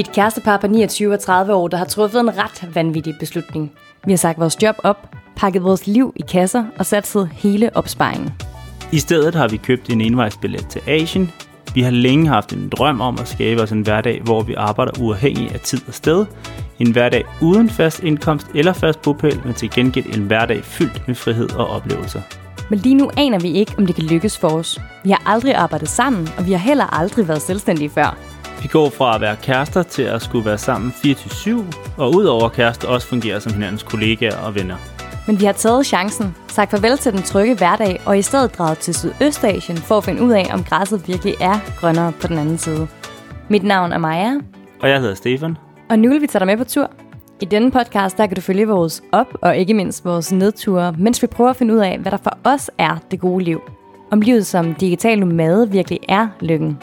[0.00, 3.14] Vi er et kærestepar på 29 og 30 år, der har truffet en ret vanvittig
[3.18, 3.72] beslutning.
[4.04, 8.30] Vi har sagt vores job op, pakket vores liv i kasser og satset hele opsparingen.
[8.92, 11.30] I stedet har vi købt en envejsbillet til Asien.
[11.74, 14.92] Vi har længe haft en drøm om at skabe os en hverdag, hvor vi arbejder
[15.00, 16.26] uafhængig af tid og sted.
[16.78, 21.14] En hverdag uden fast indkomst eller fast bopæl, men til gengæld en hverdag fyldt med
[21.14, 22.20] frihed og oplevelser.
[22.70, 24.80] Men lige nu aner vi ikke, om det kan lykkes for os.
[25.04, 28.29] Vi har aldrig arbejdet sammen, og vi har heller aldrig været selvstændige før.
[28.62, 31.50] Vi går fra at være kærester til at skulle være sammen 24-7,
[31.96, 34.76] og udover kærester også fungere som hinandens kollegaer og venner.
[35.26, 38.78] Men vi har taget chancen, sagt farvel til den trygge hverdag, og i stedet draget
[38.78, 42.58] til Sydøstasien for at finde ud af, om græsset virkelig er grønnere på den anden
[42.58, 42.88] side.
[43.48, 44.32] Mit navn er Maja,
[44.82, 45.56] Og jeg hedder Stefan.
[45.90, 46.90] og nu vil vi tage dig med på tur.
[47.40, 51.22] I denne podcast, der kan du følge vores op- og ikke mindst vores nedture, mens
[51.22, 53.60] vi prøver at finde ud af, hvad der for os er det gode liv.
[54.10, 56.78] Om livet som digital nomade virkelig er lykken.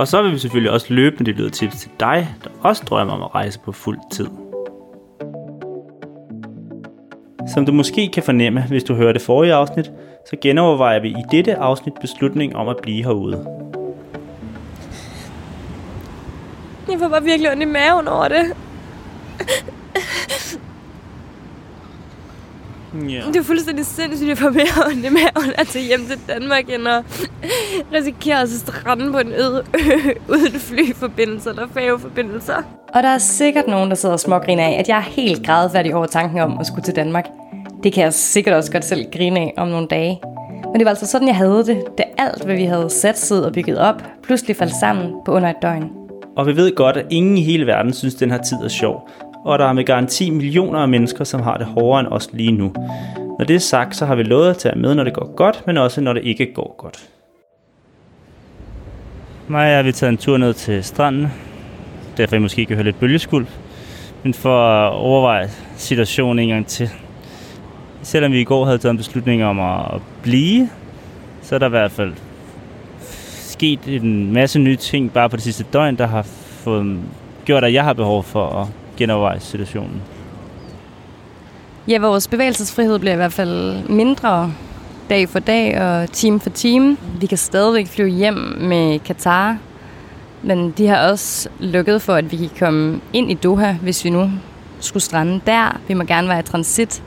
[0.00, 3.22] Og så vil vi selvfølgelig også løbende dele tips til dig, der også drømmer om
[3.22, 4.26] at rejse på fuld tid.
[7.54, 9.92] Som du måske kan fornemme, hvis du hører det forrige afsnit,
[10.30, 13.46] så genovervejer vi i dette afsnit beslutningen om at blive herude.
[16.88, 18.56] Jeg får bare virkelig ondt i maven over det.
[22.94, 23.22] Ja.
[23.26, 26.64] Det er fuldstændig sindssygt, at får mere ondt i maven at tage hjem til Danmark,
[26.68, 27.04] end at
[27.92, 32.56] risikere at strande på en øde ø uden flyforbindelser eller færgeforbindelser.
[32.94, 35.94] Og der er sikkert nogen, der sidder og smågriner af, at jeg er helt grædefærdig
[35.94, 37.26] over tanken om at skulle til Danmark.
[37.82, 40.20] Det kan jeg sikkert også godt selv grine af om nogle dage.
[40.64, 43.52] Men det var altså sådan, jeg havde det, da alt, hvad vi havde satset og
[43.52, 45.90] bygget op, pludselig faldt sammen på under et døgn.
[46.36, 49.08] Og vi ved godt, at ingen i hele verden synes, den her tid er sjov.
[49.44, 52.52] Og der er med garanti millioner af mennesker, som har det hårdere end os lige
[52.52, 52.72] nu.
[53.38, 55.62] Når det er sagt, så har vi lovet at tage med, når det går godt,
[55.66, 57.08] men også når det ikke går godt.
[59.48, 61.32] Mig og jeg vil en tur ned til stranden.
[62.16, 63.46] Derfor I måske kan høre lidt bølgeskuld.
[64.22, 66.90] Men for at overveje situationen en gang til.
[68.02, 70.68] Selvom vi i går havde taget en beslutning om at blive,
[71.42, 72.12] så er der i hvert fald
[73.60, 76.98] sket en masse nye ting bare på det sidste døgn, der har fået,
[77.44, 78.66] gjort, at jeg har behov for at
[79.00, 80.02] genoverveje situationen.
[81.88, 84.52] Ja, vores bevægelsesfrihed bliver i hvert fald mindre
[85.10, 86.96] dag for dag og time for time.
[87.20, 89.58] Vi kan stadigvæk flyve hjem med Katar,
[90.42, 94.10] men de har også lukket for, at vi kan komme ind i Doha, hvis vi
[94.10, 94.30] nu
[94.80, 95.80] skulle strande der.
[95.88, 97.02] Vi må gerne være i transit.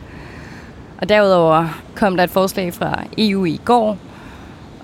[1.01, 3.97] Og derudover kom der et forslag fra EU i går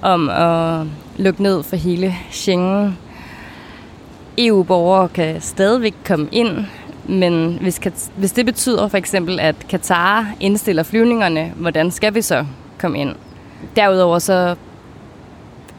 [0.01, 0.87] om at
[1.17, 2.97] lukke ned for hele Schengen.
[4.37, 6.65] EU-borgere kan stadigvæk komme ind,
[7.09, 7.79] men hvis,
[8.15, 12.45] hvis det betyder for eksempel, at Katar indstiller flyvningerne, hvordan skal vi så
[12.77, 13.15] komme ind?
[13.75, 14.55] Derudover så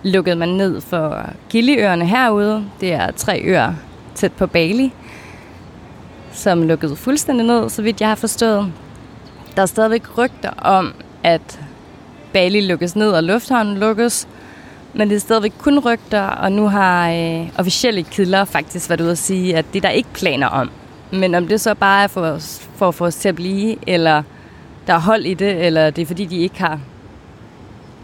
[0.03, 2.65] lukkede man ned for Giliøerne herude.
[2.81, 3.75] Det er tre øer
[4.15, 4.93] tæt på Bali,
[6.33, 8.73] som lukkede fuldstændig ned, så vidt jeg har forstået.
[9.57, 11.61] Der er stadigvæk rygter om, at
[12.33, 14.29] Bali lukkes ned og lufthavnen lukkes,
[14.95, 19.11] men det er stadigvæk kun rygter, og nu har øh, officielle kilder faktisk været ude
[19.11, 20.71] at sige, at det er der ikke planer om.
[21.13, 22.39] Men om det så bare er for,
[22.77, 24.23] for at få os til at blive, eller
[24.87, 26.81] der er hold i det, eller det er fordi, de ikke har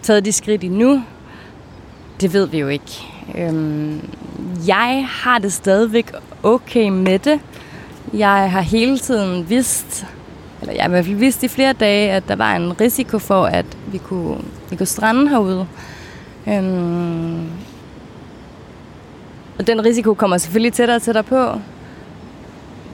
[0.02, 1.02] taget de skridt endnu,
[2.20, 3.06] det ved vi jo ikke.
[3.38, 4.08] Øhm,
[4.66, 6.12] jeg har det stadigvæk
[6.42, 7.40] okay med det.
[8.12, 10.06] Jeg har hele tiden vidst,
[10.60, 13.18] eller jeg har i hvert fald vidst i flere dage, at der var en risiko
[13.18, 14.38] for, at vi kunne,
[14.70, 15.66] vi kunne strande herude.
[16.48, 17.46] Øhm,
[19.58, 21.60] og den risiko kommer selvfølgelig tættere og tættere på.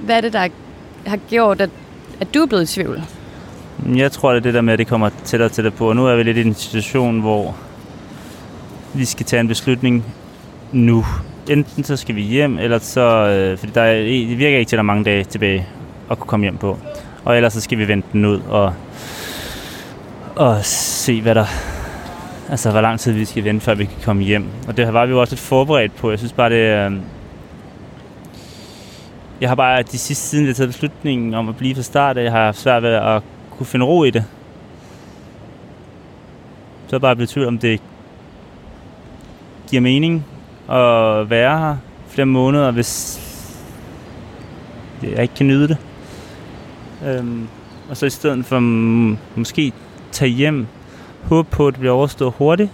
[0.02, 0.48] Hvad er det, der
[1.06, 1.70] har gjort, at,
[2.20, 3.02] at du er blevet i tvivl?
[3.94, 5.88] Jeg tror, det er det der med, at det kommer tættere og tættere på.
[5.88, 7.56] Og nu er vi lidt i en situation, hvor
[8.94, 10.04] vi skal tage en beslutning
[10.72, 11.04] nu.
[11.48, 13.00] Enten så skal vi hjem, eller så...
[13.28, 15.66] Øh, fordi der er, det virker ikke til, at der er mange dage tilbage
[16.10, 16.78] at kunne komme hjem på.
[17.24, 18.74] Og ellers så skal vi vente den ud og,
[20.36, 21.46] og se, hvad der...
[22.50, 24.46] Altså, hvor lang tid vi skal vente, før vi kan komme hjem.
[24.68, 26.10] Og det var vi jo også lidt forberedt på.
[26.10, 26.90] Jeg synes bare, det...
[26.92, 26.92] Øh,
[29.42, 32.32] jeg har bare de sidste siden, vi taget beslutningen om at blive fra start, jeg
[32.32, 34.24] har haft svært ved at kunne finde ro i det.
[36.86, 37.80] Så er jeg bare blevet tvivl om, det
[39.70, 40.26] giver mening
[40.70, 41.76] at være her
[42.08, 43.20] flere måneder, hvis
[45.02, 45.76] jeg ikke kan nyde det.
[47.06, 47.48] Øhm,
[47.90, 48.60] og så i stedet for
[49.38, 49.72] måske
[50.12, 50.66] tage hjem,
[51.22, 52.70] håbe på, at det bliver overstået hurtigt,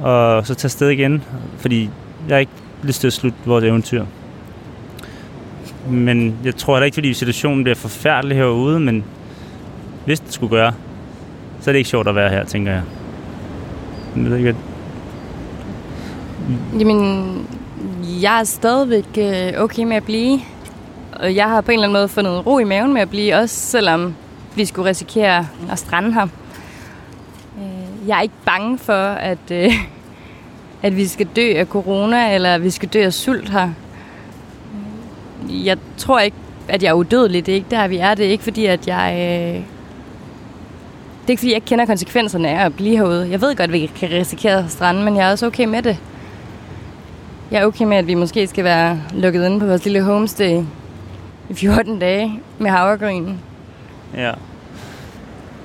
[0.00, 1.24] og så tage sted igen,
[1.56, 1.90] fordi
[2.28, 4.04] jeg har ikke lyst til at slutte vores eventyr.
[5.88, 9.04] Men jeg tror heller ikke, fordi situationen bliver forfærdelig herude, men
[10.04, 10.72] hvis det skulle gøre,
[11.60, 12.82] så er det ikke sjovt at være her, tænker jeg.
[14.16, 14.56] Jeg ved ikke,
[16.78, 17.46] Jamen,
[18.22, 20.40] Jeg er stadigvæk øh, okay med at blive.
[21.12, 23.34] Og jeg har på en eller anden måde fundet ro i maven med at blive,
[23.34, 24.14] også selvom
[24.56, 26.26] vi skulle risikere at strande her.
[27.58, 29.72] Øh, jeg er ikke bange for, at, øh,
[30.82, 33.70] at vi skal dø af corona, eller at vi skal dø af sult her.
[35.52, 36.36] Jeg tror ikke,
[36.68, 37.46] at jeg er udødelig.
[37.46, 38.14] Det er ikke der, vi er.
[38.14, 39.12] Det er ikke fordi, at jeg...
[39.12, 39.62] Øh,
[41.20, 43.30] det er ikke fordi, jeg ikke kender konsekvenserne af at blive herude.
[43.30, 45.98] Jeg ved godt, at vi kan risikere stranden, men jeg er også okay med det.
[47.50, 50.62] Jeg er okay med, at vi måske skal være lukket inde på vores lille homestay
[51.48, 53.34] i 14 dage med havregryn.
[54.14, 54.32] Ja.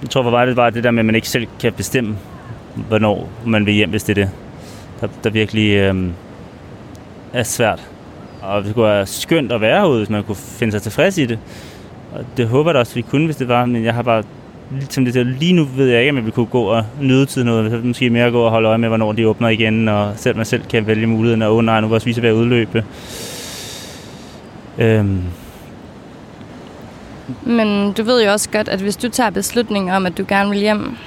[0.01, 2.17] Jeg tror for mig, det var det der med, at man ikke selv kan bestemme,
[2.87, 4.31] hvornår man vil hjem, hvis det er det,
[5.01, 5.95] der, der virkelig øh,
[7.33, 7.87] er svært.
[8.47, 11.25] Og det kunne være skønt at være herude, hvis man kunne finde sig tilfreds i
[11.25, 11.39] det.
[12.13, 14.23] Og det håber jeg da også, vi kunne, hvis det var, men jeg har bare
[14.89, 17.71] som det lige nu ved jeg ikke, om vi kunne gå og nyde tid noget.
[17.71, 20.45] Så måske mere gå og holde øje med, hvornår de åbner igen, og selv man
[20.45, 22.83] selv kan vælge muligheden, og oh, nej, nu var vi ved at udløbe.
[24.77, 25.21] Øhm.
[27.43, 30.49] Men du ved jo også godt, at hvis du tager beslutningen om, at du gerne
[30.49, 30.97] vil hjem,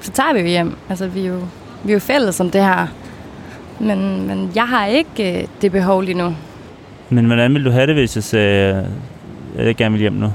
[0.00, 0.76] så tager vi jo hjem.
[0.88, 1.38] Altså, vi er jo,
[1.84, 2.86] vi er jo fælles om det her.
[3.80, 6.34] Men, men jeg har ikke øh, det behov lige nu.
[7.14, 8.88] Men hvordan vil du have det, hvis jeg sagde,
[9.58, 10.32] at jeg gerne vil hjem nu?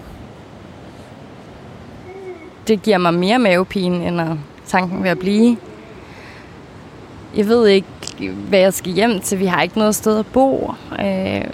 [2.69, 4.27] det giver mig mere mavepine, end at
[4.67, 5.57] tanken ved at blive.
[7.35, 7.87] Jeg ved ikke,
[8.49, 9.39] hvad jeg skal hjem til.
[9.39, 10.73] Vi har ikke noget sted at bo.
[10.99, 11.45] Øh,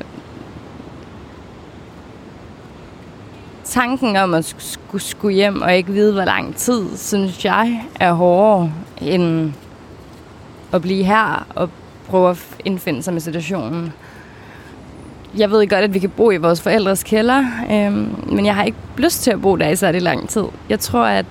[3.63, 8.13] tanken om at skulle, skulle hjem og ikke vide, hvor lang tid, synes jeg er
[8.13, 9.53] hårdere end
[10.73, 11.69] at blive her og
[12.07, 13.93] prøve at indfinde sig med situationen
[15.37, 18.63] jeg ved godt, at vi kan bo i vores forældres kælder, øhm, men jeg har
[18.63, 20.43] ikke lyst til at bo der i særlig lang tid.
[20.69, 21.25] Jeg tror, at,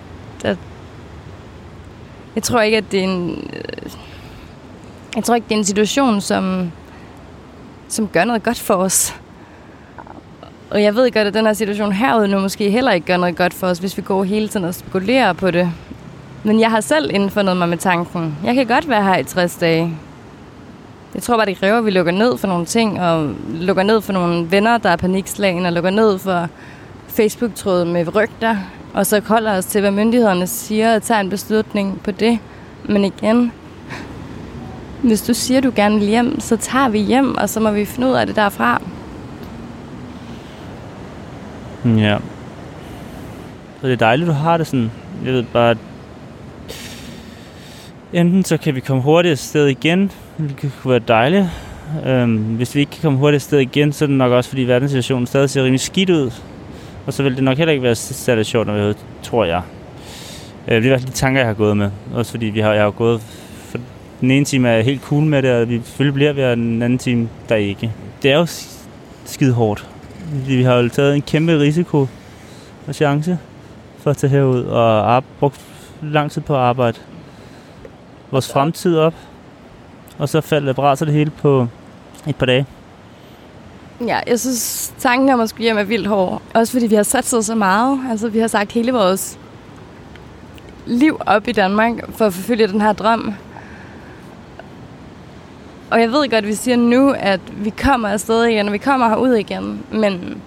[0.45, 0.59] at
[2.35, 3.93] jeg tror ikke, at det er en, øh,
[5.17, 6.73] jeg tror ikke, det er en situation, som,
[7.89, 9.15] som gør noget godt for os.
[10.71, 13.37] Og jeg ved godt, at den her situation herude nu måske heller ikke gør noget
[13.37, 15.73] godt for os, hvis vi går hele tiden og spekulerer på det.
[16.43, 18.37] Men jeg har selv indfundet mig med tanken.
[18.45, 19.99] Jeg kan godt være her i 60 dage.
[21.15, 24.01] Jeg tror bare, det kræver, at vi lukker ned for nogle ting, og lukker ned
[24.01, 26.49] for nogle venner, der er panikslagen, og lukker ned for
[27.09, 28.57] Facebook-tråden med rygter,
[28.95, 32.39] og så holder os til, hvad myndighederne siger, og tager en beslutning på det.
[32.89, 33.53] Men igen,
[35.03, 37.85] hvis du siger, du gerne vil hjem, så tager vi hjem, og så må vi
[37.85, 38.83] finde ud af det derfra.
[41.85, 42.19] Ja.
[43.81, 44.91] Så det er dejligt, du har det sådan.
[45.25, 45.77] Jeg ved bare,
[48.13, 51.47] enten så kan vi komme hurtigt afsted igen, det kunne være dejligt.
[52.07, 54.63] Øhm, hvis vi ikke kan komme hurtigt afsted igen, så er det nok også, fordi
[54.63, 56.31] verdenssituationen stadig ser rimelig skidt ud.
[57.07, 59.63] Og så vil det nok heller ikke være særlig sjovt, når vi tror jeg.
[60.69, 61.91] Øh, det er de tanker, jeg har gået med.
[62.15, 63.21] Også fordi vi har, jeg har gået...
[63.69, 63.79] For
[64.21, 66.99] den ene time er helt cool med det, og vi selvfølgelig bliver ved, den anden
[66.99, 67.93] time, der ikke.
[68.23, 68.47] Det er jo
[69.25, 69.89] skide hårdt.
[70.47, 72.07] Vi har jo taget en kæmpe risiko
[72.87, 73.39] og chance
[73.99, 75.61] for at tage herud og brugt
[76.03, 76.99] lang tid på at arbejde
[78.31, 79.15] vores fremtid op
[80.19, 81.67] og så faldt brænder det hele på
[82.27, 82.67] et par dage.
[84.07, 86.43] Ja, jeg synes, tanken om at skulle hjem er vildt hård.
[86.55, 88.01] Også fordi vi har satset så meget.
[88.11, 89.39] Altså, vi har sagt hele vores
[90.87, 93.35] liv op i Danmark for at forfølge den her drøm.
[95.91, 98.79] Og jeg ved godt, at vi siger nu, at vi kommer afsted igen, og vi
[98.79, 99.83] kommer herud igen.
[99.93, 100.43] Men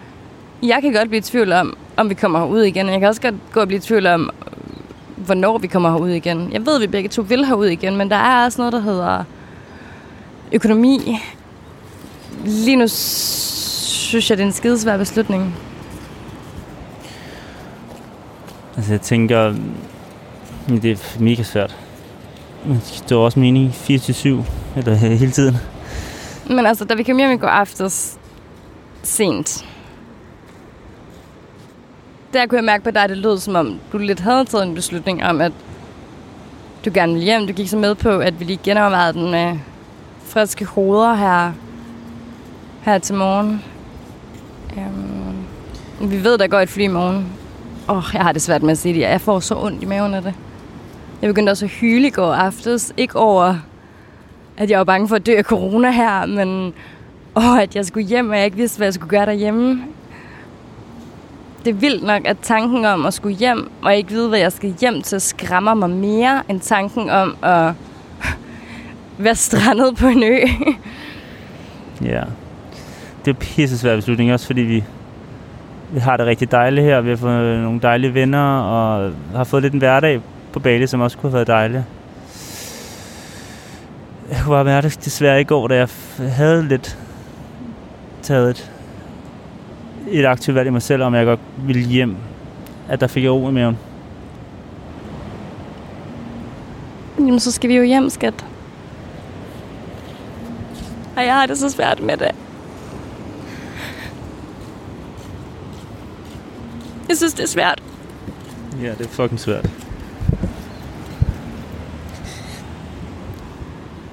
[0.64, 2.90] jeg kan godt blive i tvivl om, om vi kommer herud igen.
[2.90, 4.30] Jeg kan også godt gå og blive i tvivl om,
[5.16, 6.50] hvornår vi kommer herud igen.
[6.52, 8.80] Jeg ved, at vi begge to vil herud igen, men der er også noget, der
[8.80, 9.24] hedder
[10.52, 11.20] økonomi.
[12.46, 15.56] Lige nu synes jeg, det er en skidesvær beslutning.
[18.78, 19.56] Altså jeg tænker,
[20.68, 21.76] det er mega svært.
[23.04, 24.28] Det er også mening 4-7,
[24.76, 25.58] eller hele tiden.
[26.50, 28.18] Men altså, da vi kom hjem i går aftes
[29.04, 29.66] sent,
[32.34, 34.68] der kunne jeg mærke på dig, at det lød som om, du lidt havde taget
[34.68, 35.52] en beslutning om, at
[36.86, 37.48] du gerne ville hjem.
[37.48, 39.58] Du gik så med på, at vi lige genovervejede den med
[40.28, 41.52] friske hoveder her,
[42.82, 43.64] her til morgen.
[44.78, 47.26] Øhm, vi ved, der går et fly i morgen.
[47.90, 49.00] Åh, oh, jeg har det svært med at sige det.
[49.00, 50.34] Jeg får så ondt i maven af det.
[51.22, 52.94] Jeg begyndte også at hyle i går aftes.
[52.98, 53.56] Ikke over,
[54.58, 56.74] at jeg var bange for at dø af corona her, men
[57.36, 59.84] åh, at jeg skulle hjem, og jeg ikke vidste, hvad jeg skulle gøre derhjemme.
[61.66, 64.52] Det er vildt nok, at tanken om at skulle hjem, og ikke vide, hvad jeg
[64.52, 67.74] skal hjem til, skræmmer mig mere, end tanken om at
[69.18, 70.40] være strandet på en ø.
[72.02, 72.24] ja.
[73.26, 74.84] Det er pisse svært beslutning, også fordi vi,
[75.92, 77.02] vi har det rigtig dejligt her.
[77.02, 80.22] Vi har fået nogle dejlige venner, og har fået lidt en hverdag
[80.54, 81.84] på Bali, som også kunne have været dejlig.
[84.30, 85.88] Jeg kunne bare mærke det desværre i går, da jeg
[86.30, 86.98] havde lidt
[88.22, 88.72] taget et,
[90.12, 92.16] et aktivt valg i mig selv, om jeg godt ville hjem,
[92.90, 93.78] at der fik jeg ro i maven.
[97.20, 98.46] Jamen, så skal vi jo hjem, skat.
[101.18, 102.32] Og jeg har det så svært med det.
[107.10, 107.84] Jeg synes, det er svært.
[108.82, 109.70] Ja, det er fucking svært.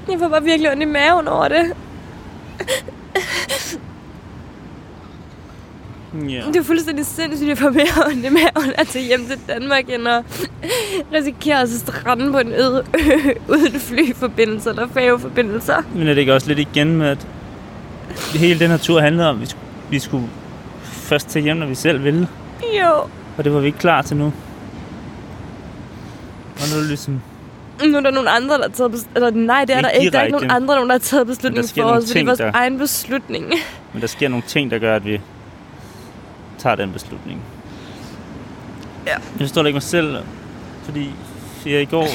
[0.09, 1.84] Jeg får bare virkelig ondt i maven over det.
[6.29, 6.43] Ja.
[6.47, 9.39] Det er fuldstændig sindssygt, at jeg får mere ondt i maven at tage hjem til
[9.49, 10.23] Danmark, end at
[11.13, 15.77] risikere at strande på en øde ø uden flyforbindelser eller færgeforbindelser.
[15.95, 17.27] Men er det ikke også lidt igen med, at
[18.35, 20.29] hele den her tur handlede om, at vi skulle, vi skulle
[20.85, 22.29] først tage hjem, når vi selv ville.
[22.83, 22.93] Jo.
[23.39, 24.25] Og det var vi ikke klar til nu.
[26.57, 27.21] Og nu er det ligesom...
[27.87, 29.17] Nu er der nogle andre, der har taget beslutning.
[29.27, 30.11] Eller nej, det er Ikke der ikke.
[30.13, 32.13] Der er ikke nogen andre, der har taget Men beslutning der sker for os, for
[32.13, 33.53] det er vores der- egen beslutning.
[33.93, 35.21] Men der sker nogle ting, der gør, at vi
[36.65, 37.43] tager den beslutning.
[39.07, 39.13] Ja.
[39.13, 40.17] Jeg forstår det ikke mig selv,
[40.85, 41.11] fordi
[41.67, 42.07] jeg i går...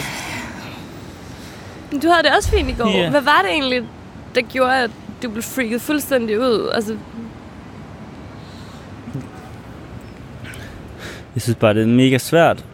[1.91, 2.89] Du havde det også fint i går.
[2.89, 3.09] Ja.
[3.09, 3.83] Hvad var det egentlig,
[4.35, 4.91] der gjorde, at
[5.23, 6.69] du blev freaket fuldstændig ud?
[6.73, 6.97] Altså,
[11.35, 12.65] Jeg synes bare, det er mega svært.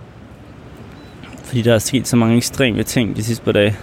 [1.44, 3.78] Fordi der er sket så mange ekstreme ting de sidste par dage.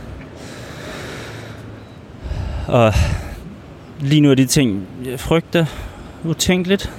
[2.69, 2.95] Og
[4.01, 5.67] lige nu er de ting, jeg frygter
[6.25, 6.93] utænkeligt.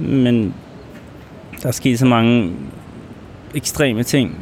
[0.00, 0.54] Men
[1.62, 2.52] der er sket så mange
[3.54, 4.38] ekstreme ting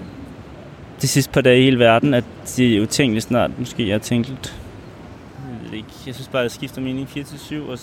[1.02, 2.24] de sidste par dage i hele verden, at
[2.56, 3.88] det er utænkeligt snart måske er.
[3.88, 4.26] Jeg ved
[5.70, 5.88] det ikke.
[6.06, 7.78] Jeg synes bare, at jeg skifter mening 4-7, og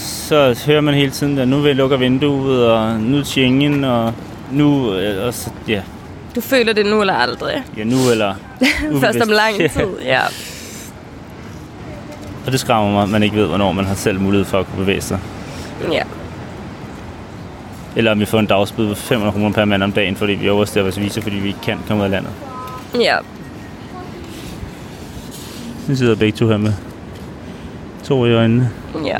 [0.00, 3.84] så hører man hele tiden, at nu vil jeg lukke vinduet, og nu er Schengen,
[3.84, 4.14] og
[4.52, 5.82] nu, øh, og så, ja,
[6.34, 7.64] du føler det nu eller aldrig.
[7.76, 8.34] ja nu eller...
[9.00, 9.68] Først om lang Ja.
[9.76, 10.20] tid, ja.
[12.46, 14.66] Og det skræmmer mig, at man ikke ved, hvornår man har selv mulighed for at
[14.66, 15.18] kunne bevæge sig.
[15.92, 16.02] Ja.
[17.96, 20.48] Eller om vi får en dagsbøde på 500 kroner per mand om dagen, fordi vi
[20.48, 22.30] overstår vores visa, fordi vi ikke kan komme ud af landet.
[23.00, 23.16] Ja.
[25.88, 26.72] Nu sidder begge to her med
[28.04, 28.70] to i øjnene.
[29.04, 29.18] Ja.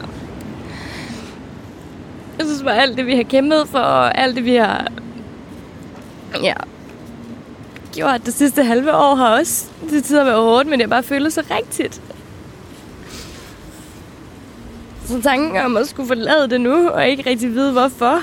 [2.38, 4.86] Jeg synes bare, alt det, vi har kæmpet for, og alt det, vi har
[6.42, 6.54] ja,
[7.94, 11.02] gjort det sidste halve år, har også til tider været hårdt, men det har bare
[11.02, 12.00] føles så rigtigt.
[15.06, 18.20] Så tanken om at skulle forlade det nu, og ikke rigtig vide hvorfor.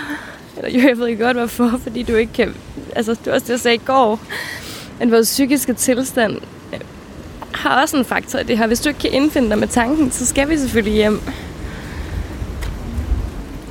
[0.57, 2.55] Eller jo, jeg ved ikke godt hvorfor, fordi du ikke kan...
[2.95, 4.19] Altså, det var også det, jeg sagde i går.
[4.99, 6.37] At vores psykiske tilstand
[6.73, 6.79] øh,
[7.51, 8.67] har også en faktor i det her.
[8.67, 11.21] Hvis du ikke kan indfinde dig med tanken, så skal vi selvfølgelig hjem.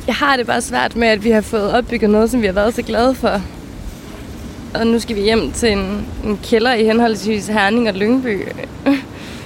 [0.06, 2.52] Jeg har det bare svært med, at vi har fået opbygget noget, som vi har
[2.52, 3.40] været så glade for.
[4.74, 8.42] Og nu skal vi hjem til en, en kælder i henholdsvis Herning og Lyngby.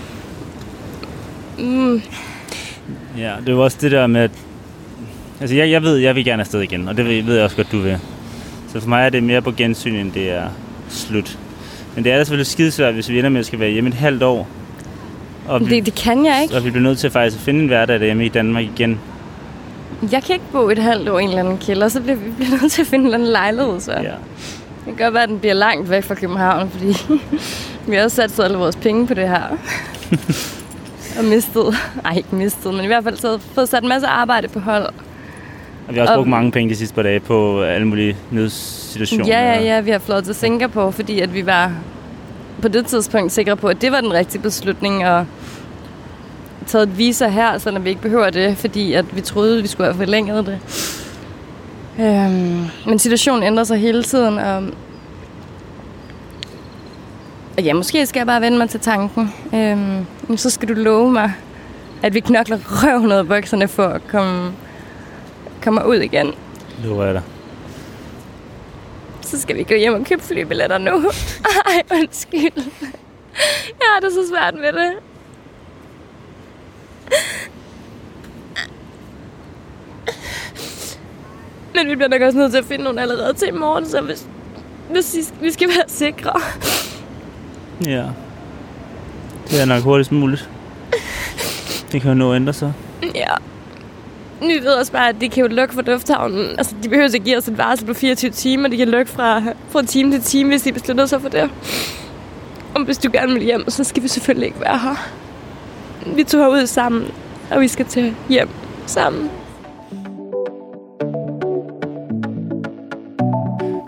[1.58, 2.02] mm,
[3.18, 4.30] Ja, det er jo også det der med, at...
[5.40, 7.56] Altså, jeg, jeg ved, jeg vil gerne afsted igen, og det ved, ved jeg også
[7.56, 7.98] godt, du vil.
[8.72, 10.48] Så for mig er det mere på gensyn, end det er
[10.88, 11.38] slut.
[11.94, 13.94] Men det er da selvfølgelig skidesvært, hvis vi ender med at skal være hjemme et
[13.94, 14.48] halvt år.
[15.48, 16.56] Og vi, det, det kan jeg ikke.
[16.56, 19.00] og vi bliver nødt til faktisk at finde en hverdag derhjemme i Danmark igen.
[20.12, 22.30] Jeg kan ikke bo et halvt år i en eller anden kælder, så bliver vi
[22.30, 23.80] bliver nødt til at finde en eller anden lejlighed.
[23.80, 23.92] Så.
[23.92, 23.98] Ja.
[23.98, 26.86] Det kan godt være, at den bliver langt væk fra København, fordi
[27.88, 29.42] vi har også sat alle vores penge på det her.
[31.18, 34.48] og mistet, nej ikke mistet, men i hvert fald så fået sat en masse arbejde
[34.48, 34.84] på hold.
[35.88, 38.16] Og vi har også Og- brugt mange penge de sidste par dage på alle mulige
[38.30, 39.26] nødsituationer.
[39.26, 41.72] Ja, ja, ja, vi har flået til Singapore, fordi at vi var
[42.62, 45.24] på det tidspunkt sikre på, at det var den rigtige beslutning at
[46.66, 49.68] taget et visa her, selvom vi ikke behøver det, fordi at vi troede, at vi
[49.68, 50.58] skulle have forlænget det.
[52.00, 54.62] Øhm, men situationen ændrer sig hele tiden, og
[57.56, 59.34] og ja, måske skal jeg bare vende mig til tanken.
[59.54, 61.32] Øhm, så skal du love mig,
[62.02, 64.52] at vi knokler røven ud af bukserne for at komme,
[65.62, 66.34] komme ud igen.
[66.84, 67.22] Lover jeg dig.
[69.20, 70.90] Så skal vi gå hjem og købe flybilletter nu.
[71.66, 72.64] Ej, undskyld.
[73.66, 74.92] Jeg har det så svært med det.
[81.74, 84.00] Men vi bliver nok også nødt til at finde nogen allerede til i morgen, så
[84.00, 84.26] hvis,
[84.90, 86.40] hvis vi skal være sikre.
[87.84, 88.04] Ja.
[89.50, 90.48] Det er nok hurtigst muligt.
[91.92, 92.72] Det kan jo nå at ændre sig.
[93.14, 93.34] Ja.
[94.40, 96.48] Vi ved også bare, at de kan jo lukke for lufthavnen.
[96.58, 98.68] Altså, de behøver ikke give os et varsel på 24 timer.
[98.68, 101.50] De kan lukke fra, fra time til time, hvis de beslutter sig for det.
[102.74, 105.08] Og hvis du gerne vil hjem, så skal vi selvfølgelig ikke være her.
[106.06, 107.10] Vi tog herud sammen,
[107.50, 108.48] og vi skal til hjem
[108.86, 109.30] sammen.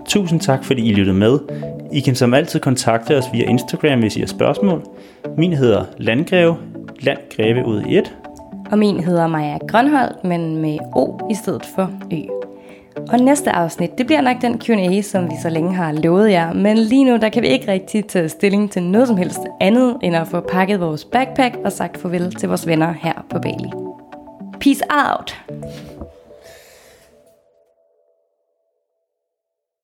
[0.09, 1.39] Tusind tak, fordi I lyttede med.
[1.93, 4.83] I kan som altid kontakte os via Instagram, hvis I har spørgsmål.
[5.37, 6.57] Min hedder Landgreve,
[7.01, 8.17] Landgreve ud i et.
[8.71, 12.17] Og min hedder Maja Grønholdt, men med O i stedet for Ø.
[13.13, 16.53] Og næste afsnit, det bliver nok den Q&A, som vi så længe har lovet jer.
[16.53, 19.97] Men lige nu, der kan vi ikke rigtig tage stilling til noget som helst andet,
[20.03, 23.71] end at få pakket vores backpack og sagt farvel til vores venner her på Bali.
[24.61, 25.37] Peace out!